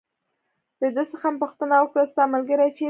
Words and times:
د 0.79 0.81
ده 0.95 1.03
څخه 1.11 1.27
مې 1.31 1.37
پوښتنه 1.43 1.73
وکړل: 1.79 2.07
ستا 2.11 2.23
ملګری 2.33 2.65
چېرې 2.75 2.77
دی؟ 2.77 2.79